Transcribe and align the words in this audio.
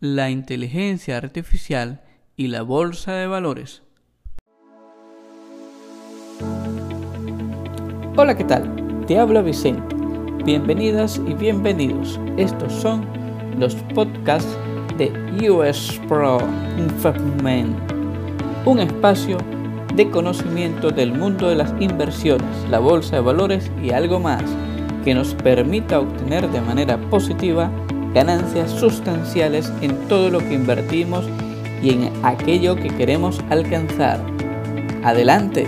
la 0.00 0.28
inteligencia 0.28 1.16
artificial 1.16 2.02
y 2.36 2.48
la 2.48 2.60
bolsa 2.60 3.12
de 3.12 3.26
valores. 3.26 3.82
Hola, 8.16 8.36
¿qué 8.36 8.44
tal? 8.44 9.04
Te 9.06 9.18
habla 9.18 9.40
Vicente. 9.40 9.96
Bienvenidas 10.44 11.18
y 11.26 11.32
bienvenidos. 11.32 12.20
Estos 12.36 12.74
son 12.74 13.06
los 13.58 13.74
podcasts 13.94 14.58
de 14.98 15.10
US 15.50 15.98
Pro 16.08 16.38
Investment, 16.76 17.74
un 18.66 18.80
espacio 18.80 19.38
de 19.94 20.10
conocimiento 20.10 20.90
del 20.90 21.14
mundo 21.14 21.48
de 21.48 21.56
las 21.56 21.72
inversiones, 21.80 22.68
la 22.70 22.80
bolsa 22.80 23.16
de 23.16 23.22
valores 23.22 23.70
y 23.82 23.92
algo 23.92 24.20
más 24.20 24.44
que 25.04 25.14
nos 25.14 25.34
permita 25.34 26.00
obtener 26.00 26.50
de 26.50 26.60
manera 26.60 26.98
positiva 27.08 27.70
ganancias 28.16 28.70
sustanciales 28.70 29.70
en 29.82 30.08
todo 30.08 30.30
lo 30.30 30.38
que 30.38 30.54
invertimos 30.54 31.28
y 31.82 31.90
en 31.90 32.10
aquello 32.24 32.74
que 32.74 32.88
queremos 32.88 33.40
alcanzar. 33.50 34.24
Adelante. 35.04 35.66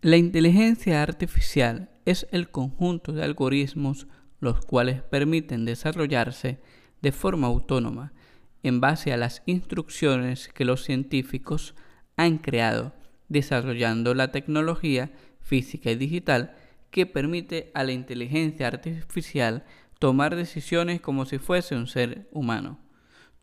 La 0.00 0.16
inteligencia 0.16 1.02
artificial 1.02 1.90
es 2.06 2.26
el 2.30 2.48
conjunto 2.48 3.12
de 3.12 3.22
algoritmos 3.22 4.06
los 4.40 4.64
cuales 4.64 5.02
permiten 5.02 5.66
desarrollarse 5.66 6.62
de 7.02 7.12
forma 7.12 7.48
autónoma 7.48 8.14
en 8.62 8.80
base 8.80 9.12
a 9.12 9.18
las 9.18 9.42
instrucciones 9.44 10.48
que 10.48 10.64
los 10.64 10.84
científicos 10.84 11.74
han 12.16 12.38
creado, 12.38 12.94
desarrollando 13.28 14.14
la 14.14 14.32
tecnología 14.32 15.12
física 15.42 15.90
y 15.90 15.96
digital 15.96 16.56
que 16.94 17.06
permite 17.06 17.72
a 17.74 17.82
la 17.82 17.90
inteligencia 17.90 18.68
artificial 18.68 19.64
tomar 19.98 20.36
decisiones 20.36 21.00
como 21.00 21.24
si 21.24 21.38
fuese 21.38 21.74
un 21.74 21.88
ser 21.88 22.28
humano. 22.30 22.78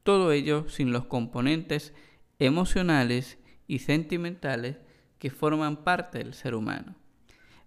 Todo 0.03 0.31
ello 0.31 0.69
sin 0.69 0.93
los 0.93 1.03
componentes 1.03 1.93
emocionales 2.39 3.39
y 3.67 3.79
sentimentales 3.79 4.77
que 5.19 5.31
forman 5.31 5.83
parte 5.83 6.19
del 6.19 6.33
ser 6.33 6.55
humano. 6.55 6.95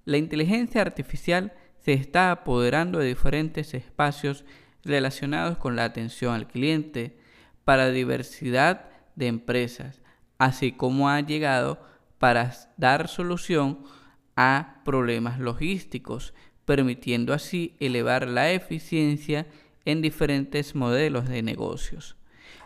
La 0.07 0.17
inteligencia 0.17 0.81
artificial 0.81 1.53
se 1.81 1.93
está 1.93 2.31
apoderando 2.31 3.01
de 3.01 3.09
diferentes 3.09 3.75
espacios 3.75 4.47
relacionados 4.85 5.59
con 5.59 5.77
la 5.77 5.85
atención 5.85 6.33
al 6.33 6.49
cliente 6.49 7.19
para 7.67 7.91
diversidad 7.91 8.89
de 9.17 9.27
empresas, 9.27 10.01
así 10.39 10.73
como 10.73 11.11
ha 11.11 11.21
llegado 11.21 11.79
para 12.19 12.55
dar 12.79 13.07
solución 13.07 13.81
a 14.37 14.81
problemas 14.85 15.39
logísticos, 15.39 16.35
permitiendo 16.65 17.33
así 17.33 17.75
elevar 17.81 18.29
la 18.29 18.53
eficiencia 18.53 19.47
en 19.85 20.01
diferentes 20.03 20.75
modelos 20.75 21.29
de 21.29 21.43
negocios. 21.43 22.17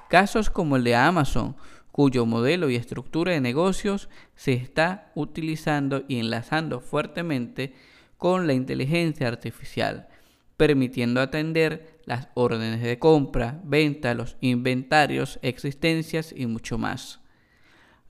Casos 0.08 0.50
como 0.50 0.76
el 0.76 0.84
de 0.84 0.94
Amazon, 0.94 1.56
cuyo 1.92 2.26
modelo 2.26 2.70
y 2.70 2.76
estructura 2.76 3.32
de 3.32 3.40
negocios 3.40 4.08
se 4.36 4.52
está 4.52 5.10
utilizando 5.14 6.04
y 6.06 6.20
enlazando 6.20 6.80
fuertemente 6.80 7.74
con 8.16 8.46
la 8.46 8.52
inteligencia 8.52 9.26
artificial, 9.28 10.08
permitiendo 10.56 11.20
atender 11.20 11.98
las 12.04 12.28
órdenes 12.34 12.82
de 12.82 12.98
compra, 12.98 13.60
venta, 13.64 14.14
los 14.14 14.36
inventarios, 14.40 15.38
existencias 15.42 16.32
y 16.36 16.46
mucho 16.46 16.78
más. 16.78 17.20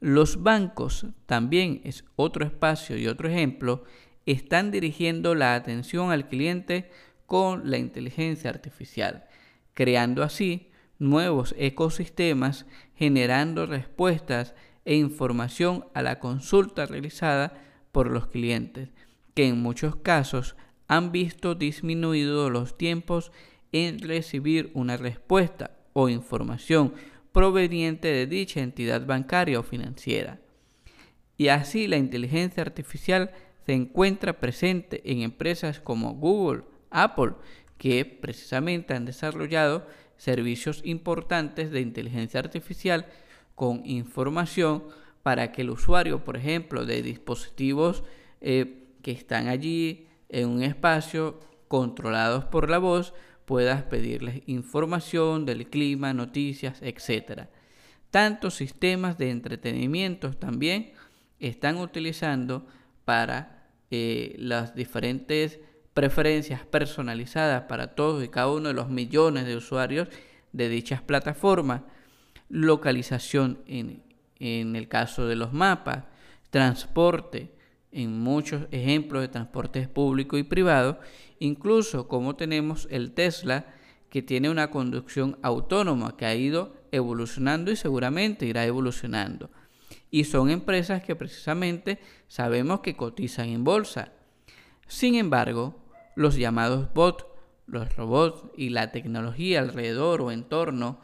Los 0.01 0.43
bancos, 0.43 1.07
también 1.27 1.81
es 1.85 2.05
otro 2.15 2.45
espacio 2.45 2.97
y 2.97 3.09
otro 3.09 3.29
ejemplo, 3.29 3.85
están 4.27 4.71
dirigiendo 4.71 5.35
la 5.35 5.55
atención 5.55 6.11
al 6.11 6.29
cliente 6.29 6.91
con 7.27 7.71
la 7.71 7.79
inteligencia 7.79 8.51
artificial, 8.51 9.25
creando 9.75 10.23
así 10.23 10.71
nuevos 10.99 11.55
ecosistemas, 11.59 12.67
generando 12.95 13.67
respuestas 13.67 14.55
e 14.85 14.97
información 14.97 15.85
a 15.95 16.03
la 16.03 16.21
consulta 16.21 16.87
realizada 16.87 17.55
por 17.91 18.11
los 18.11 18.29
clientes, 18.29 18.91
que 19.35 19.47
en 19.47 19.61
muchos 19.61 19.97
casos 19.97 20.57
han 20.87 21.13
visto 21.13 21.55
disminuidos 21.55 22.51
los 22.51 22.79
tiempos 22.79 23.33
en 23.73 23.99
recibir 23.99 24.71
una 24.75 24.97
respuesta 24.97 25.73
o 25.93 26.09
información 26.09 26.95
proveniente 27.39 28.09
de 28.09 28.27
dicha 28.27 28.59
entidad 28.59 29.07
bancaria 29.07 29.61
o 29.61 29.63
financiera. 29.63 30.41
Y 31.37 31.47
así 31.49 31.87
la 31.87 31.97
inteligencia 31.97 32.65
artificial 32.65 33.31
se 33.65 33.75
encuentra 33.75 34.41
presente 34.41 35.03
en 35.05 35.21
empresas 35.21 35.79
como 35.79 36.15
Google, 36.15 36.65
Apple, 36.91 37.35
que 37.77 38.05
precisamente 38.05 38.93
han 38.93 39.05
desarrollado 39.05 39.87
servicios 40.17 40.81
importantes 40.85 41.71
de 41.71 41.81
inteligencia 41.81 42.41
artificial 42.41 43.07
con 43.55 43.83
información 43.85 44.83
para 45.23 45.53
que 45.53 45.63
el 45.63 45.71
usuario, 45.71 46.25
por 46.25 46.37
ejemplo, 46.37 46.87
de 46.87 47.03
dispositivos 47.03 48.03
eh, 48.41 48.89
que 49.01 49.13
están 49.13 49.47
allí 49.47 50.09
en 50.29 50.49
un 50.49 50.65
espacio 50.65 51.39
controlados 51.69 52.47
por 52.47 52.69
la 52.69 52.79
voz, 52.79 53.15
puedas 53.49 53.83
pedirles 53.85 54.43
información 54.45 55.47
del 55.47 55.71
clima, 55.71 56.13
noticias, 56.13 56.83
etc. 56.83 57.49
Tantos 58.11 58.57
sistemas 58.57 59.17
de 59.17 59.31
entretenimiento 59.31 60.35
también 60.35 60.93
están 61.41 61.79
utilizando 61.79 62.67
para 63.07 63.71
eh, 63.91 64.37
las 64.39 64.75
diferentes 64.75 65.61
preferencias 65.95 66.67
personalizadas 66.67 67.63
para 67.63 67.95
todos 67.95 68.23
y 68.23 68.29
cada 68.29 68.53
uno 68.53 68.69
de 68.69 68.75
los 68.75 68.91
millones 68.91 69.47
de 69.47 69.57
usuarios 69.57 70.09
de 70.53 70.69
dichas 70.69 71.01
plataformas, 71.01 71.81
localización 72.51 73.61
en, 73.67 74.03
en 74.41 74.77
el 74.77 74.89
caso 74.89 75.27
de 75.27 75.37
los 75.37 75.55
mapas, 75.55 76.05
transporte, 76.51 77.51
en 77.93 78.21
muchos 78.21 78.67
ejemplos 78.73 79.23
de 79.23 79.29
transportes 79.29 79.89
público 79.89 80.37
y 80.37 80.43
privado, 80.43 81.01
incluso 81.41 82.09
como 82.09 82.37
tenemos 82.37 82.89
el 82.91 83.13
Tesla, 83.13 83.67
que 84.11 84.23
tiene 84.23 84.51
una 84.51 84.71
conducción 84.71 85.39
autónoma 85.43 86.17
que 86.17 86.27
ha 86.27 86.35
ido 86.35 86.75
evolucionando 86.93 87.71
y 87.71 87.77
seguramente 87.77 88.47
irá 88.47 88.65
evolucionando. 88.65 89.51
Y 90.11 90.25
son 90.25 90.51
empresas 90.51 91.03
que 91.03 91.15
precisamente 91.15 91.99
sabemos 92.27 92.81
que 92.81 92.97
cotizan 92.97 93.49
en 93.51 93.65
bolsa. 93.65 94.13
Sin 94.87 95.15
embargo, 95.15 95.77
los 96.15 96.37
llamados 96.37 96.93
bots, 96.95 97.27
los 97.67 97.95
robots 97.97 98.45
y 98.57 98.71
la 98.71 98.91
tecnología 98.91 99.61
alrededor 99.61 100.23
o 100.23 100.33
en 100.33 100.45
torno 100.45 101.01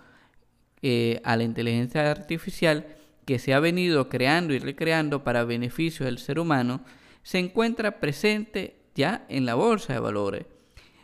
eh, 0.81 1.21
a 1.25 1.37
la 1.37 1.45
inteligencia 1.45 2.11
artificial 2.11 2.87
que 3.27 3.39
se 3.39 3.55
ha 3.55 3.61
venido 3.61 4.09
creando 4.09 4.55
y 4.55 4.59
recreando 4.59 5.25
para 5.25 5.45
beneficio 5.45 6.07
del 6.07 6.19
ser 6.19 6.39
humano, 6.39 6.85
se 7.23 7.39
encuentra 7.39 8.01
presente 8.01 8.84
ya 8.95 9.25
en 9.29 9.47
la 9.47 9.55
bolsa 9.55 9.93
de 9.93 10.01
valores. 10.01 10.47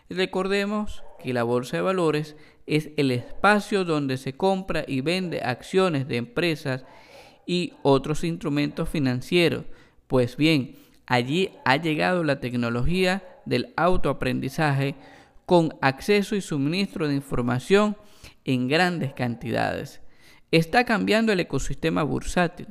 Recordemos 0.08 1.02
que 1.18 1.32
la 1.32 1.42
bolsa 1.42 1.76
de 1.76 1.82
valores 1.82 2.36
es 2.66 2.90
el 2.96 3.10
espacio 3.10 3.84
donde 3.84 4.16
se 4.16 4.36
compra 4.36 4.84
y 4.86 5.00
vende 5.00 5.40
acciones 5.40 6.08
de 6.08 6.16
empresas 6.16 6.84
y 7.46 7.74
otros 7.82 8.24
instrumentos 8.24 8.88
financieros. 8.88 9.64
Pues 10.06 10.36
bien, 10.36 10.76
allí 11.06 11.50
ha 11.64 11.76
llegado 11.76 12.24
la 12.24 12.40
tecnología 12.40 13.22
del 13.44 13.72
autoaprendizaje 13.76 14.94
con 15.46 15.74
acceso 15.80 16.36
y 16.36 16.40
suministro 16.40 17.08
de 17.08 17.14
información 17.14 17.96
en 18.44 18.68
grandes 18.68 19.12
cantidades. 19.14 20.00
Está 20.52 20.84
cambiando 20.84 21.32
el 21.32 21.40
ecosistema 21.40 22.02
bursátil, 22.02 22.68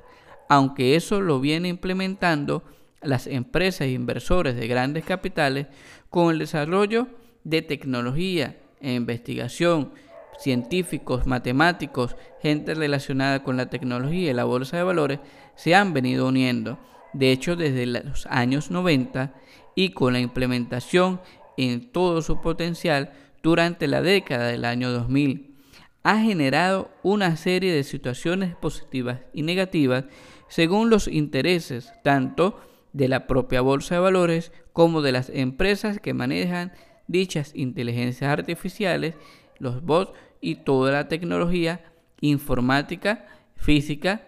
aunque 0.47 0.95
eso 0.95 1.21
lo 1.21 1.39
viene 1.39 1.67
implementando 1.67 2.63
las 3.01 3.27
empresas 3.27 3.81
e 3.81 3.91
inversores 3.91 4.55
de 4.55 4.67
grandes 4.67 5.05
capitales 5.05 5.67
con 6.09 6.31
el 6.31 6.39
desarrollo 6.39 7.07
de 7.43 7.61
tecnología 7.61 8.57
e 8.81 8.93
investigación, 8.93 9.91
científicos, 10.39 11.27
matemáticos, 11.27 12.15
gente 12.41 12.73
relacionada 12.73 13.43
con 13.43 13.57
la 13.57 13.69
tecnología 13.69 14.31
y 14.31 14.33
la 14.33 14.45
bolsa 14.45 14.77
de 14.77 14.83
valores 14.83 15.19
se 15.55 15.75
han 15.75 15.93
venido 15.93 16.27
uniendo. 16.27 16.79
De 17.13 17.31
hecho, 17.31 17.55
desde 17.55 17.85
los 17.85 18.25
años 18.27 18.71
90 18.71 19.33
y 19.75 19.89
con 19.89 20.13
la 20.13 20.19
implementación 20.19 21.21
en 21.57 21.91
todo 21.91 22.21
su 22.21 22.41
potencial 22.41 23.11
durante 23.41 23.87
la 23.87 24.01
década 24.01 24.47
del 24.47 24.65
año 24.65 24.91
2000 24.91 25.55
ha 26.03 26.19
generado 26.19 26.91
una 27.03 27.35
serie 27.35 27.73
de 27.73 27.83
situaciones 27.83 28.55
positivas 28.55 29.19
y 29.33 29.43
negativas 29.43 30.05
según 30.47 30.89
los 30.89 31.07
intereses 31.07 31.91
tanto 32.03 32.59
de 32.93 33.07
la 33.07 33.27
propia 33.27 33.61
bolsa 33.61 33.95
de 33.95 34.01
valores 34.01 34.51
como 34.73 35.01
de 35.01 35.11
las 35.11 35.29
empresas 35.29 35.99
que 35.99 36.13
manejan 36.13 36.71
dichas 37.07 37.51
inteligencias 37.55 38.31
artificiales, 38.31 39.15
los 39.57 39.83
bots 39.83 40.13
y 40.41 40.55
toda 40.55 40.91
la 40.91 41.07
tecnología 41.07 41.81
informática, 42.21 43.27
física, 43.55 44.23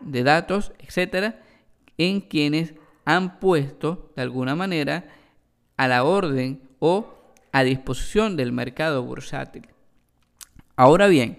de 0.00 0.22
datos, 0.22 0.72
etcétera, 0.78 1.42
en 1.98 2.20
quienes 2.20 2.74
han 3.04 3.40
puesto 3.40 4.12
de 4.16 4.22
alguna 4.22 4.54
manera 4.54 5.06
a 5.76 5.88
la 5.88 6.04
orden 6.04 6.60
o 6.78 7.14
a 7.52 7.62
disposición 7.62 8.36
del 8.36 8.52
mercado 8.52 9.02
bursátil. 9.02 9.68
Ahora 10.76 11.06
bien, 11.06 11.38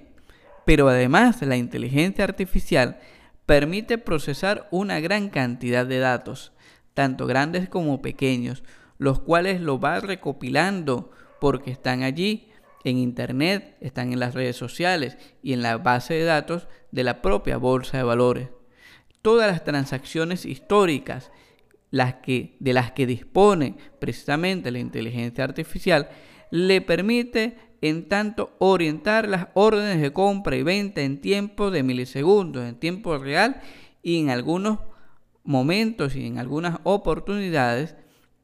pero 0.65 0.89
además 0.89 1.41
la 1.43 1.57
inteligencia 1.57 2.23
artificial 2.23 2.99
permite 3.47 3.97
procesar 3.97 4.67
una 4.69 4.99
gran 4.99 5.29
cantidad 5.29 5.85
de 5.87 5.97
datos, 5.97 6.51
tanto 6.93 7.25
grandes 7.25 7.69
como 7.69 8.01
pequeños, 8.01 8.63
los 8.99 9.19
cuales 9.21 9.61
lo 9.61 9.79
va 9.79 10.01
recopilando 10.01 11.11
porque 11.39 11.71
están 11.71 12.03
allí 12.03 12.49
en 12.83 12.97
Internet, 12.97 13.77
están 13.79 14.11
en 14.11 14.19
las 14.19 14.33
redes 14.33 14.57
sociales 14.57 15.17
y 15.41 15.53
en 15.53 15.61
la 15.61 15.77
base 15.77 16.13
de 16.15 16.25
datos 16.25 16.67
de 16.91 17.03
la 17.03 17.21
propia 17.21 17.57
bolsa 17.57 17.97
de 17.97 18.03
valores. 18.03 18.49
Todas 19.21 19.49
las 19.49 19.63
transacciones 19.63 20.45
históricas 20.45 21.31
de 21.89 22.73
las 22.73 22.91
que 22.91 23.07
dispone 23.07 23.77
precisamente 23.99 24.71
la 24.71 24.79
inteligencia 24.79 25.45
artificial 25.45 26.09
le 26.51 26.81
permite 26.81 27.57
en 27.81 28.07
tanto 28.07 28.55
orientar 28.59 29.27
las 29.27 29.47
órdenes 29.53 30.01
de 30.01 30.13
compra 30.13 30.55
y 30.55 30.63
venta 30.63 31.01
en 31.01 31.21
tiempo 31.21 31.71
de 31.71 31.83
milisegundos, 31.83 32.67
en 32.67 32.79
tiempo 32.79 33.17
real 33.17 33.61
y 34.01 34.19
en 34.19 34.29
algunos 34.29 34.79
momentos 35.43 36.15
y 36.15 36.25
en 36.25 36.37
algunas 36.37 36.79
oportunidades 36.83 37.95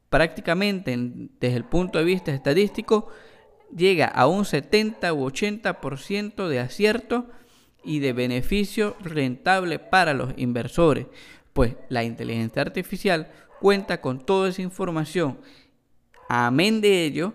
prácticamente 0.10 0.96
desde 1.40 1.58
el 1.58 1.66
punto 1.66 1.98
de 1.98 2.06
vista 2.06 2.32
estadístico 2.32 3.08
llega 3.76 4.06
a 4.06 4.28
un 4.28 4.46
70 4.46 5.12
u 5.14 5.28
80% 5.28 6.48
de 6.48 6.60
acierto 6.60 7.28
y 7.84 8.00
de 8.00 8.14
beneficio 8.14 8.96
rentable 9.02 9.80
para 9.80 10.14
los 10.14 10.34
inversores, 10.38 11.08
pues 11.52 11.76
la 11.90 12.04
inteligencia 12.04 12.62
artificial 12.62 13.32
cuenta 13.60 14.02
con 14.02 14.26
toda 14.26 14.50
esa 14.50 14.62
información. 14.62 15.40
Amén 16.30 16.82
de 16.82 17.06
ello, 17.06 17.34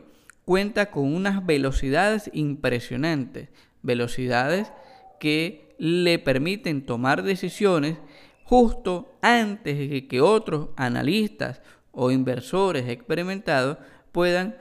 cuenta 0.49 0.91
con 0.91 1.15
unas 1.15 1.45
velocidades 1.45 2.31
impresionantes, 2.33 3.51
velocidades 3.83 4.73
que 5.21 5.75
le 5.77 6.19
permiten 6.19 6.87
tomar 6.87 7.23
decisiones 7.23 7.99
justo 8.45 9.15
antes 9.21 9.77
de 9.77 10.09
que 10.09 10.23
otros 10.23 10.71
analistas 10.77 11.61
o 11.93 12.11
inversores 12.11 12.89
experimentados 12.89 13.77
puedan 14.11 14.57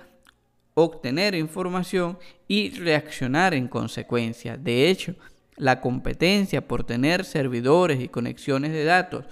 obtener 0.73 1.35
información 1.35 2.19
y 2.49 2.71
reaccionar 2.71 3.53
en 3.53 3.69
consecuencia. 3.69 4.57
De 4.57 4.89
hecho, 4.89 5.15
la 5.55 5.79
competencia 5.79 6.67
por 6.67 6.83
tener 6.83 7.23
servidores 7.23 8.01
y 8.01 8.09
conexiones 8.09 8.73
de 8.73 8.83
datos 8.83 9.23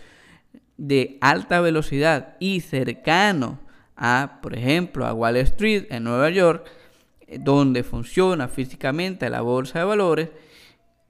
de 0.78 1.18
alta 1.20 1.60
velocidad 1.60 2.38
y 2.40 2.62
cercano 2.62 3.65
a, 3.96 4.40
por 4.42 4.56
ejemplo, 4.56 5.06
a 5.06 5.14
Wall 5.14 5.38
Street 5.38 5.86
en 5.90 6.04
Nueva 6.04 6.30
York, 6.30 6.68
eh, 7.28 7.40
donde 7.40 7.84
funciona 7.84 8.48
físicamente 8.48 9.30
la 9.30 9.42
bolsa 9.42 9.80
de 9.80 9.86
valores, 9.86 10.30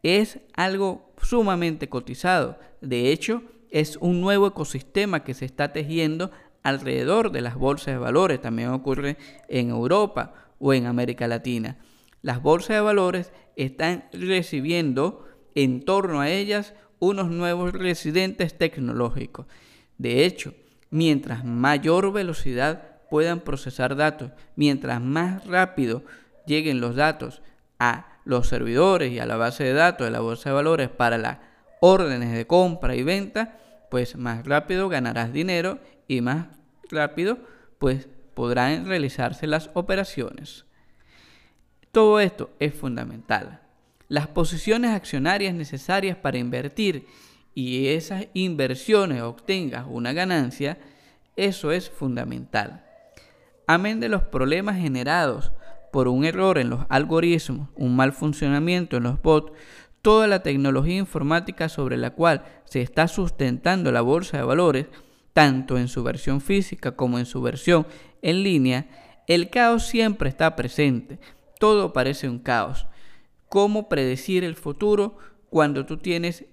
es 0.04 0.40
algo 0.56 1.14
sumamente 1.22 1.90
cotizado. 1.90 2.60
De 2.82 3.12
hecho, 3.12 3.44
es 3.72 3.98
un 3.98 4.22
nuevo 4.22 4.48
ecosistema 4.48 5.24
que 5.24 5.34
se 5.34 5.46
está 5.46 5.74
tejiendo 5.74 6.32
alrededor 6.64 7.32
de 7.32 7.42
las 7.42 7.56
bolsas 7.56 7.94
de 7.94 7.98
valores. 7.98 8.42
También 8.42 8.70
ocurre 8.70 9.18
en 9.50 9.70
Europa 9.70 10.34
o 10.60 10.74
en 10.74 10.86
América 10.86 11.28
Latina. 11.28 11.78
Las 12.22 12.42
bolsas 12.42 12.76
de 12.76 12.82
valores 12.82 13.32
están 13.56 14.06
recibiendo 14.12 15.26
en 15.56 15.84
torno 15.84 16.22
a 16.22 16.30
ellas 16.30 16.74
unos 17.00 17.30
nuevos 17.30 17.74
residentes 17.74 18.58
tecnológicos. 18.58 19.46
De 19.98 20.26
hecho, 20.26 20.54
mientras 20.96 21.44
mayor 21.44 22.14
velocidad 22.14 22.82
puedan 23.10 23.42
procesar 23.42 23.98
datos, 23.98 24.32
mientras 24.56 25.02
más 25.02 25.46
rápido 25.46 26.04
lleguen 26.46 26.80
los 26.80 26.96
datos 26.96 27.42
a 27.80 28.08
los 28.24 28.48
servidores 28.48 29.12
y 29.12 29.20
a 29.20 29.26
la 29.26 29.36
base 29.36 29.66
de 29.66 29.74
datos 29.74 30.08
de 30.08 30.12
la 30.12 30.22
bolsa 30.22 30.50
de 30.50 30.56
valores 30.56 30.88
para 30.88 31.18
las 31.18 31.40
órdenes 31.82 32.32
de 32.32 32.48
compra 32.48 32.96
y 32.96 33.04
venta, 33.04 33.58
pues 33.92 34.16
más 34.16 34.46
rápido 34.46 34.88
ganarás 34.88 35.34
dinero 35.34 35.80
y 36.08 36.22
más 36.22 36.48
rápido 36.90 37.40
pues 37.78 38.08
podrán 38.34 38.86
realizarse 38.86 39.48
las 39.48 39.70
operaciones. 39.74 40.64
Todo 41.92 42.22
esto 42.22 42.52
es 42.60 42.74
fundamental. 42.74 43.60
Las 44.08 44.28
posiciones 44.28 44.92
accionarias 44.92 45.56
necesarias 45.56 46.16
para 46.16 46.38
invertir 46.38 47.06
y 47.56 47.88
esas 47.88 48.28
inversiones 48.34 49.22
obtengas 49.22 49.88
una 49.90 50.12
ganancia, 50.12 50.78
eso 51.38 51.72
es 51.72 51.90
fundamental. 51.90 52.86
Amén 53.66 54.00
de 54.00 54.10
los 54.10 54.24
problemas 54.24 54.78
generados 54.78 55.54
por 55.92 56.10
un 56.10 56.26
error 56.26 56.58
en 56.58 56.70
los 56.70 56.82
algoritmos, 56.90 57.70
un 57.76 57.96
mal 57.96 58.12
funcionamiento 58.12 58.98
en 58.98 59.04
los 59.04 59.22
bots, 59.22 59.54
toda 60.02 60.28
la 60.28 60.44
tecnología 60.44 60.98
informática 60.98 61.70
sobre 61.70 61.96
la 61.98 62.12
cual 62.12 62.44
se 62.66 62.82
está 62.82 63.08
sustentando 63.08 63.92
la 63.92 64.02
bolsa 64.02 64.38
de 64.38 64.44
valores, 64.44 64.88
tanto 65.32 65.78
en 65.78 65.88
su 65.88 66.04
versión 66.04 66.42
física 66.42 66.96
como 66.96 67.18
en 67.18 67.26
su 67.26 67.42
versión 67.42 67.88
en 68.22 68.44
línea, 68.44 68.88
el 69.28 69.50
caos 69.50 69.88
siempre 69.88 70.30
está 70.30 70.56
presente. 70.56 71.20
Todo 71.58 71.94
parece 71.94 72.28
un 72.30 72.40
caos. 72.40 72.86
¿Cómo 73.48 73.88
predecir 73.88 74.44
el 74.44 74.56
futuro 74.56 75.18
cuando 75.50 75.86
tú 75.86 75.98
tienes 75.98 76.46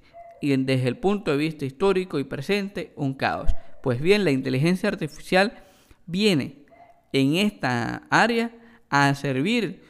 desde 0.50 0.88
el 0.88 0.98
punto 0.98 1.30
de 1.30 1.36
vista 1.36 1.64
histórico 1.64 2.18
y 2.18 2.24
presente 2.24 2.92
un 2.96 3.14
caos? 3.14 3.50
Pues 3.82 4.00
bien, 4.00 4.24
la 4.24 4.30
inteligencia 4.30 4.88
artificial 4.88 5.64
viene 6.06 6.66
en 7.12 7.36
esta 7.36 8.02
área 8.10 8.52
a 8.90 9.14
servir 9.14 9.82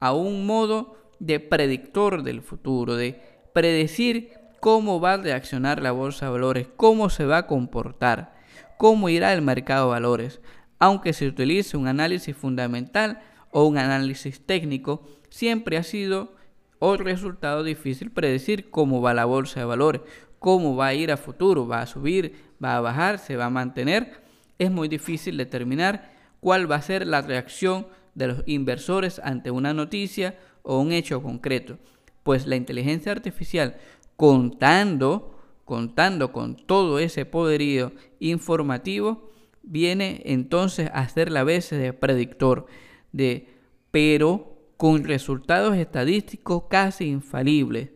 a 0.00 0.12
un 0.12 0.46
modo 0.46 0.96
de 1.18 1.40
predictor 1.40 2.22
del 2.22 2.42
futuro, 2.42 2.94
de 2.94 3.20
predecir 3.52 4.32
cómo 4.60 5.00
va 5.00 5.14
a 5.14 5.16
reaccionar 5.18 5.82
la 5.82 5.92
bolsa 5.92 6.26
de 6.26 6.32
valores, 6.32 6.68
cómo 6.76 7.10
se 7.10 7.24
va 7.24 7.38
a 7.38 7.46
comportar, 7.46 8.34
cómo 8.76 9.08
irá 9.08 9.32
el 9.32 9.42
mercado 9.42 9.86
de 9.86 9.92
valores. 9.92 10.40
Aunque 10.78 11.12
se 11.12 11.26
utilice 11.26 11.76
un 11.76 11.88
análisis 11.88 12.36
fundamental 12.36 13.20
o 13.50 13.64
un 13.64 13.78
análisis 13.78 14.44
técnico, 14.44 15.04
siempre 15.28 15.76
ha 15.76 15.82
sido 15.82 16.37
otro 16.78 17.04
resultado 17.04 17.62
difícil 17.62 18.10
predecir 18.10 18.70
cómo 18.70 19.00
va 19.00 19.14
la 19.14 19.24
bolsa 19.24 19.60
de 19.60 19.66
valores, 19.66 20.02
cómo 20.38 20.76
va 20.76 20.88
a 20.88 20.94
ir 20.94 21.10
a 21.10 21.16
futuro, 21.16 21.66
va 21.66 21.82
a 21.82 21.86
subir, 21.86 22.34
va 22.62 22.76
a 22.76 22.80
bajar, 22.80 23.18
se 23.18 23.36
va 23.36 23.46
a 23.46 23.50
mantener. 23.50 24.22
Es 24.58 24.70
muy 24.70 24.88
difícil 24.88 25.36
determinar 25.36 26.12
cuál 26.40 26.70
va 26.70 26.76
a 26.76 26.82
ser 26.82 27.06
la 27.06 27.20
reacción 27.20 27.86
de 28.14 28.28
los 28.28 28.42
inversores 28.46 29.20
ante 29.22 29.50
una 29.50 29.74
noticia 29.74 30.38
o 30.62 30.78
un 30.80 30.92
hecho 30.92 31.22
concreto, 31.22 31.78
pues 32.22 32.46
la 32.46 32.56
inteligencia 32.56 33.12
artificial 33.12 33.76
contando 34.16 35.38
contando 35.68 36.32
con 36.32 36.56
todo 36.56 36.98
ese 36.98 37.26
poderío 37.26 37.92
informativo, 38.20 39.30
viene 39.62 40.22
entonces 40.24 40.90
a 40.94 41.06
ser 41.10 41.30
la 41.30 41.44
vez 41.44 41.68
de 41.68 41.92
predictor 41.92 42.64
de 43.12 43.50
pero 43.90 44.57
con 44.78 45.02
resultados 45.02 45.76
estadísticos 45.76 46.62
casi 46.70 47.08
infalibles, 47.08 47.90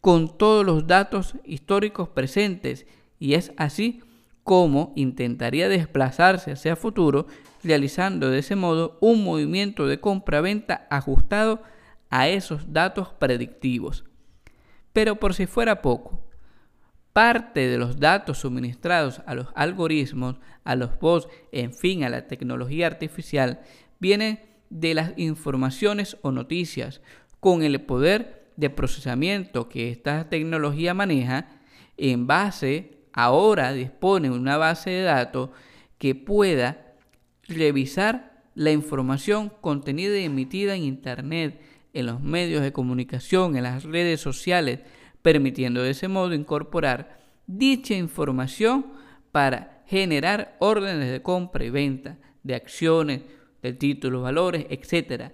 con 0.00 0.36
todos 0.36 0.66
los 0.66 0.86
datos 0.86 1.36
históricos 1.44 2.08
presentes, 2.08 2.86
y 3.20 3.34
es 3.34 3.52
así 3.56 4.02
como 4.42 4.92
intentaría 4.96 5.68
desplazarse 5.68 6.50
hacia 6.50 6.76
futuro, 6.76 7.28
realizando 7.62 8.30
de 8.30 8.40
ese 8.40 8.56
modo 8.56 8.98
un 9.00 9.24
movimiento 9.24 9.86
de 9.86 10.00
compra-venta 10.00 10.86
ajustado 10.90 11.62
a 12.10 12.28
esos 12.28 12.72
datos 12.72 13.14
predictivos. 13.14 14.04
Pero 14.92 15.16
por 15.16 15.34
si 15.34 15.46
fuera 15.46 15.82
poco, 15.82 16.28
parte 17.12 17.68
de 17.68 17.78
los 17.78 18.00
datos 18.00 18.38
suministrados 18.38 19.22
a 19.24 19.34
los 19.34 19.46
algoritmos, 19.54 20.40
a 20.64 20.74
los 20.74 20.98
bots, 20.98 21.28
en 21.52 21.72
fin, 21.72 22.02
a 22.02 22.10
la 22.10 22.26
tecnología 22.26 22.88
artificial, 22.88 23.60
vienen 24.00 24.53
de 24.74 24.92
las 24.92 25.12
informaciones 25.16 26.16
o 26.22 26.32
noticias 26.32 27.00
con 27.38 27.62
el 27.62 27.80
poder 27.80 28.50
de 28.56 28.70
procesamiento 28.70 29.68
que 29.68 29.90
esta 29.90 30.28
tecnología 30.28 30.94
maneja 30.94 31.60
en 31.96 32.26
base, 32.26 32.98
ahora 33.12 33.72
dispone 33.72 34.30
una 34.30 34.56
base 34.56 34.90
de 34.90 35.02
datos 35.02 35.50
que 35.96 36.16
pueda 36.16 36.96
revisar 37.46 38.42
la 38.56 38.72
información 38.72 39.52
contenida 39.60 40.18
y 40.18 40.24
emitida 40.24 40.74
en 40.74 40.82
Internet, 40.82 41.60
en 41.92 42.06
los 42.06 42.20
medios 42.20 42.62
de 42.62 42.72
comunicación, 42.72 43.56
en 43.56 43.62
las 43.62 43.84
redes 43.84 44.20
sociales, 44.20 44.80
permitiendo 45.22 45.82
de 45.82 45.90
ese 45.90 46.08
modo 46.08 46.34
incorporar 46.34 47.20
dicha 47.46 47.94
información 47.94 48.86
para 49.30 49.84
generar 49.86 50.56
órdenes 50.58 51.12
de 51.12 51.22
compra 51.22 51.64
y 51.64 51.70
venta 51.70 52.18
de 52.42 52.56
acciones, 52.56 53.22
de 53.64 53.72
títulos, 53.72 54.22
valores, 54.22 54.66
etc. 54.68 55.32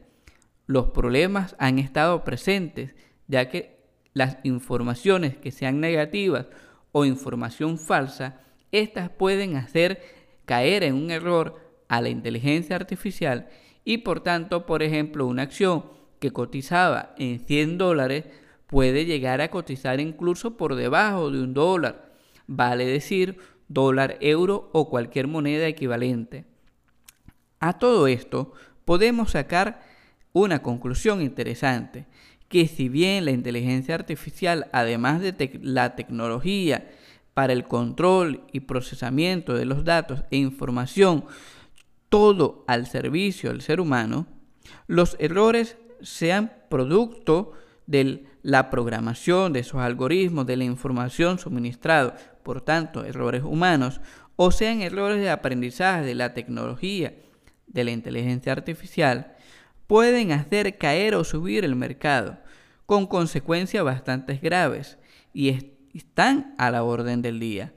Los 0.66 0.90
problemas 0.90 1.56
han 1.58 1.78
estado 1.78 2.22
presentes, 2.22 2.94
ya 3.26 3.48
que 3.48 3.80
las 4.14 4.38
informaciones 4.44 5.36
que 5.36 5.50
sean 5.50 5.80
negativas 5.80 6.46
o 6.92 7.04
información 7.04 7.76
falsa, 7.78 8.40
estas 8.70 9.10
pueden 9.10 9.56
hacer 9.56 10.00
caer 10.44 10.84
en 10.84 10.94
un 10.94 11.10
error 11.10 11.60
a 11.88 12.00
la 12.00 12.08
inteligencia 12.08 12.76
artificial 12.76 13.48
y 13.84 13.98
por 13.98 14.20
tanto, 14.20 14.64
por 14.64 14.84
ejemplo, 14.84 15.26
una 15.26 15.42
acción 15.42 15.86
que 16.20 16.32
cotizaba 16.32 17.14
en 17.18 17.40
100 17.40 17.78
dólares 17.78 18.26
puede 18.68 19.06
llegar 19.06 19.40
a 19.40 19.50
cotizar 19.50 19.98
incluso 19.98 20.56
por 20.56 20.76
debajo 20.76 21.32
de 21.32 21.42
un 21.42 21.54
dólar, 21.54 22.12
vale 22.46 22.86
decir 22.86 23.38
dólar, 23.66 24.18
euro 24.20 24.70
o 24.72 24.88
cualquier 24.88 25.26
moneda 25.26 25.66
equivalente. 25.66 26.49
A 27.60 27.74
todo 27.74 28.06
esto 28.06 28.52
podemos 28.86 29.32
sacar 29.32 29.82
una 30.32 30.62
conclusión 30.62 31.20
interesante, 31.20 32.06
que 32.48 32.66
si 32.66 32.88
bien 32.88 33.26
la 33.26 33.32
inteligencia 33.32 33.94
artificial, 33.94 34.68
además 34.72 35.20
de 35.20 35.60
la 35.62 35.94
tecnología 35.94 36.90
para 37.34 37.52
el 37.52 37.64
control 37.64 38.42
y 38.50 38.60
procesamiento 38.60 39.54
de 39.54 39.66
los 39.66 39.84
datos 39.84 40.24
e 40.30 40.38
información, 40.38 41.26
todo 42.08 42.64
al 42.66 42.86
servicio 42.86 43.50
del 43.50 43.60
ser 43.60 43.78
humano, 43.78 44.26
los 44.86 45.16
errores 45.20 45.76
sean 46.00 46.52
producto 46.70 47.52
de 47.86 48.24
la 48.42 48.70
programación 48.70 49.52
de 49.52 49.60
esos 49.60 49.82
algoritmos, 49.82 50.46
de 50.46 50.56
la 50.56 50.64
información 50.64 51.38
suministrada, 51.38 52.16
por 52.42 52.62
tanto, 52.62 53.04
errores 53.04 53.42
humanos, 53.44 54.00
o 54.36 54.50
sean 54.50 54.80
errores 54.80 55.20
de 55.20 55.28
aprendizaje 55.28 56.06
de 56.06 56.14
la 56.14 56.32
tecnología, 56.32 57.14
de 57.72 57.84
la 57.84 57.90
inteligencia 57.90 58.52
artificial, 58.52 59.36
pueden 59.86 60.32
hacer 60.32 60.78
caer 60.78 61.14
o 61.14 61.24
subir 61.24 61.64
el 61.64 61.76
mercado, 61.76 62.38
con 62.86 63.06
consecuencias 63.06 63.84
bastante 63.84 64.36
graves, 64.36 64.98
y 65.32 65.48
están 65.94 66.54
a 66.58 66.70
la 66.70 66.82
orden 66.82 67.22
del 67.22 67.40
día. 67.40 67.72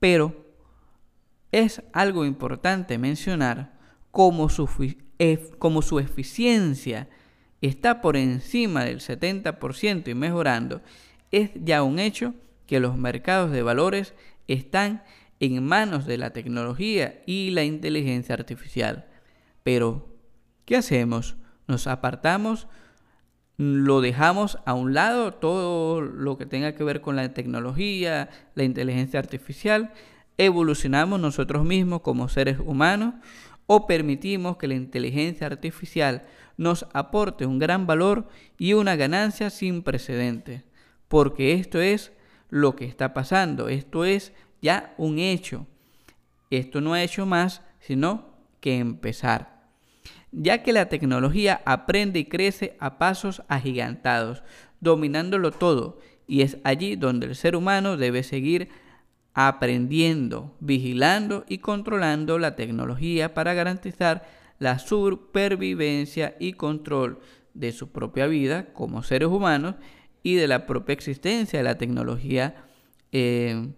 Pero 0.00 0.46
es 1.52 1.82
algo 1.92 2.24
importante 2.24 2.98
mencionar 2.98 3.78
como 4.10 4.48
su, 4.48 4.68
como 5.58 5.82
su 5.82 5.98
eficiencia 5.98 7.08
está 7.60 8.00
por 8.00 8.16
encima 8.16 8.84
del 8.84 9.00
70% 9.00 10.08
y 10.08 10.14
mejorando, 10.14 10.82
es 11.30 11.50
ya 11.54 11.82
un 11.82 11.98
hecho 11.98 12.34
que 12.66 12.80
los 12.80 12.96
mercados 12.96 13.50
de 13.50 13.62
valores 13.62 14.14
están 14.48 15.02
en 15.40 15.64
manos 15.64 16.06
de 16.06 16.18
la 16.18 16.30
tecnología 16.30 17.22
y 17.26 17.50
la 17.50 17.64
inteligencia 17.64 18.34
artificial. 18.34 19.06
Pero, 19.62 20.08
¿qué 20.64 20.76
hacemos? 20.76 21.36
¿Nos 21.66 21.86
apartamos? 21.86 22.68
¿Lo 23.56 24.00
dejamos 24.00 24.58
a 24.66 24.74
un 24.74 24.94
lado 24.94 25.34
todo 25.34 26.00
lo 26.00 26.36
que 26.36 26.46
tenga 26.46 26.74
que 26.74 26.84
ver 26.84 27.00
con 27.00 27.16
la 27.16 27.32
tecnología, 27.32 28.28
la 28.54 28.64
inteligencia 28.64 29.18
artificial? 29.18 29.92
¿Evolucionamos 30.38 31.20
nosotros 31.20 31.64
mismos 31.64 32.02
como 32.02 32.28
seres 32.28 32.58
humanos? 32.58 33.14
¿O 33.66 33.86
permitimos 33.86 34.58
que 34.58 34.68
la 34.68 34.74
inteligencia 34.74 35.46
artificial 35.46 36.24
nos 36.56 36.86
aporte 36.92 37.46
un 37.46 37.58
gran 37.58 37.86
valor 37.86 38.28
y 38.58 38.74
una 38.74 38.94
ganancia 38.94 39.50
sin 39.50 39.82
precedentes? 39.82 40.64
Porque 41.08 41.54
esto 41.54 41.80
es 41.80 42.12
lo 42.48 42.76
que 42.76 42.84
está 42.84 43.12
pasando, 43.12 43.68
esto 43.68 44.04
es 44.04 44.32
ya 44.66 44.94
un 44.98 45.20
hecho. 45.20 45.64
Esto 46.50 46.80
no 46.80 46.94
ha 46.94 47.02
hecho 47.02 47.24
más 47.24 47.62
sino 47.78 48.34
que 48.60 48.78
empezar. 48.78 49.68
Ya 50.32 50.64
que 50.64 50.72
la 50.72 50.88
tecnología 50.88 51.62
aprende 51.64 52.18
y 52.18 52.24
crece 52.24 52.76
a 52.80 52.98
pasos 52.98 53.44
agigantados, 53.46 54.42
dominándolo 54.80 55.52
todo, 55.52 56.00
y 56.26 56.42
es 56.42 56.58
allí 56.64 56.96
donde 56.96 57.26
el 57.26 57.36
ser 57.36 57.54
humano 57.54 57.96
debe 57.96 58.24
seguir 58.24 58.68
aprendiendo, 59.34 60.56
vigilando 60.58 61.44
y 61.48 61.58
controlando 61.58 62.40
la 62.40 62.56
tecnología 62.56 63.34
para 63.34 63.54
garantizar 63.54 64.26
la 64.58 64.80
supervivencia 64.80 66.34
y 66.40 66.54
control 66.54 67.20
de 67.54 67.70
su 67.70 67.92
propia 67.92 68.26
vida 68.26 68.72
como 68.72 69.04
seres 69.04 69.28
humanos 69.28 69.76
y 70.24 70.34
de 70.34 70.48
la 70.48 70.66
propia 70.66 70.94
existencia 70.94 71.60
de 71.60 71.64
la 71.64 71.78
tecnología 71.78 72.64
eh, 73.12 73.68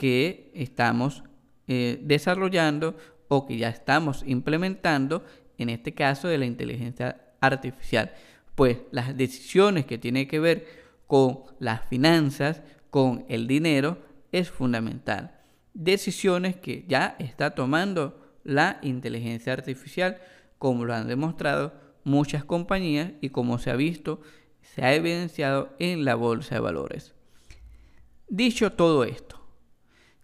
que 0.00 0.50
estamos 0.54 1.24
eh, 1.68 2.00
desarrollando 2.00 2.96
o 3.28 3.46
que 3.46 3.58
ya 3.58 3.68
estamos 3.68 4.24
implementando, 4.26 5.26
en 5.58 5.68
este 5.68 5.92
caso 5.92 6.26
de 6.26 6.38
la 6.38 6.46
inteligencia 6.46 7.20
artificial. 7.38 8.10
Pues 8.54 8.78
las 8.92 9.14
decisiones 9.14 9.84
que 9.84 9.98
tienen 9.98 10.26
que 10.26 10.40
ver 10.40 10.66
con 11.06 11.40
las 11.58 11.84
finanzas, 11.84 12.62
con 12.88 13.26
el 13.28 13.46
dinero, 13.46 13.98
es 14.32 14.50
fundamental. 14.50 15.38
Decisiones 15.74 16.56
que 16.56 16.86
ya 16.88 17.14
está 17.18 17.50
tomando 17.50 18.38
la 18.42 18.78
inteligencia 18.80 19.52
artificial, 19.52 20.16
como 20.56 20.86
lo 20.86 20.94
han 20.94 21.08
demostrado 21.08 21.74
muchas 22.04 22.42
compañías 22.42 23.12
y 23.20 23.28
como 23.28 23.58
se 23.58 23.70
ha 23.70 23.76
visto, 23.76 24.22
se 24.62 24.82
ha 24.82 24.94
evidenciado 24.94 25.74
en 25.78 26.06
la 26.06 26.14
bolsa 26.14 26.54
de 26.54 26.62
valores. 26.62 27.12
Dicho 28.28 28.72
todo 28.72 29.04
esto, 29.04 29.39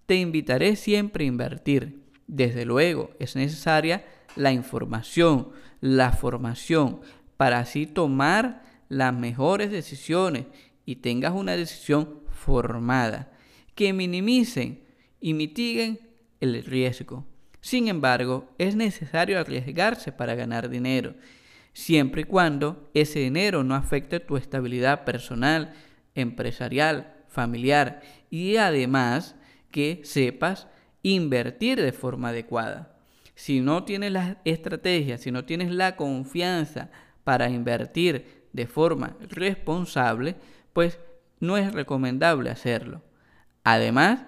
te 0.07 0.17
invitaré 0.17 0.77
siempre 0.77 1.25
a 1.25 1.29
invertir. 1.29 2.03
Desde 2.27 2.65
luego, 2.65 3.11
es 3.19 3.37
necesaria 3.37 4.05
la 4.37 4.53
información, 4.53 5.51
la 5.81 6.13
formación, 6.13 7.01
para 7.37 7.59
así 7.59 7.87
tomar 7.87 8.63
las 8.89 9.13
mejores 9.13 9.71
decisiones 9.71 10.47
y 10.85 10.97
tengas 10.97 11.33
una 11.33 11.57
decisión 11.57 12.21
formada, 12.31 13.33
que 13.75 13.93
minimicen 13.93 14.83
y 15.21 15.35
mitiguen 15.35 16.01
el 16.41 16.65
riesgo. 16.65 17.27
Sin 17.61 17.89
embargo, 17.89 18.49
es 18.59 18.77
necesario 18.77 19.41
arriesgarse 19.41 20.13
para 20.13 20.35
ganar 20.35 20.69
dinero, 20.69 21.15
siempre 21.73 22.23
y 22.23 22.25
cuando 22.25 22.91
ese 22.95 23.19
dinero 23.19 23.65
no 23.65 23.75
afecte 23.75 24.21
tu 24.21 24.37
estabilidad 24.37 25.05
personal, 25.05 25.75
empresarial, 26.15 27.13
familiar 27.29 28.01
y 28.31 28.57
además 28.57 29.35
que 29.77 30.01
sepas 30.05 30.69
invertir 31.03 31.83
de 31.83 31.93
forma 31.93 32.31
adecuada. 32.31 32.97
Si 33.35 33.61
no 33.61 33.85
tienes 33.85 34.11
la 34.11 34.41
estrategia, 34.47 35.19
si 35.19 35.31
no 35.31 35.45
tienes 35.45 35.71
la 35.71 35.97
confianza 35.97 36.89
para 37.25 37.51
invertir 37.51 38.47
de 38.55 38.67
forma 38.67 39.19
responsable, 39.29 40.37
pues 40.73 40.99
no 41.41 41.59
es 41.59 41.75
recomendable 41.75 42.49
hacerlo. 42.49 43.03
Además, 43.65 44.25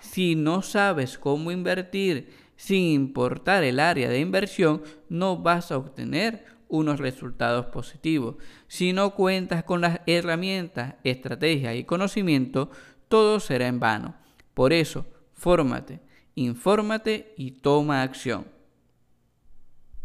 si 0.00 0.36
no 0.36 0.62
sabes 0.62 1.18
cómo 1.18 1.50
invertir 1.50 2.30
sin 2.56 2.84
importar 2.84 3.64
el 3.64 3.80
área 3.80 4.08
de 4.08 4.20
inversión, 4.20 4.82
no 5.10 5.36
vas 5.36 5.70
a 5.70 5.76
obtener 5.76 6.46
unos 6.66 6.98
resultados 6.98 7.66
positivos. 7.66 8.36
Si 8.68 8.94
no 8.94 9.14
cuentas 9.14 9.64
con 9.64 9.82
las 9.82 10.00
herramientas, 10.06 10.94
estrategias 11.04 11.76
y 11.76 11.84
conocimiento, 11.84 12.70
todo 13.08 13.38
será 13.38 13.66
en 13.66 13.80
vano. 13.80 14.27
Por 14.58 14.72
eso, 14.72 15.06
fórmate, 15.34 16.00
infórmate 16.34 17.32
y 17.36 17.52
toma 17.52 18.02
acción. 18.02 18.44